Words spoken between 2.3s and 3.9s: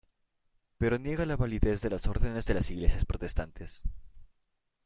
de las iglesias protestantes.